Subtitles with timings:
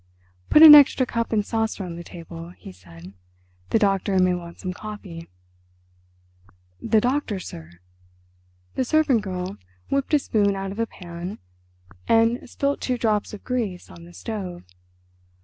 [0.49, 3.13] "Put an extra cup and saucer on the table," he said;
[3.69, 5.27] "the doctor may want some coffee."
[6.81, 7.69] "The doctor, sir?"
[8.73, 9.57] The servant girl
[9.89, 11.37] whipped a spoon out of a pan,
[12.07, 14.63] and spilt two drops of grease on the stove.